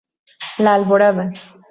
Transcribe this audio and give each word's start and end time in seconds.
La 0.57 0.73
Alborada. 0.73 1.31